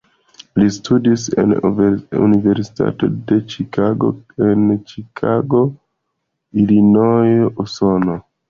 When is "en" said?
1.41-1.51, 4.49-4.65